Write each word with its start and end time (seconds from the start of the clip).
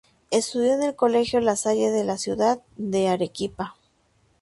Estudio 0.31 0.73
en 0.73 0.81
el 0.81 0.95
colegio 0.95 1.41
La 1.41 1.55
Salle 1.55 1.91
de 1.91 2.03
la 2.03 2.17
ciudad 2.17 2.59
de 2.75 3.07
Arequipa. 3.07 3.75